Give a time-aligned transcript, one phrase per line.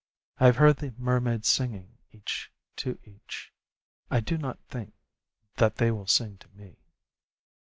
[0.39, 3.53] I have heard the mermaids singing, each to each.
[4.09, 4.95] I do not think
[5.57, 6.77] that they will sing to me.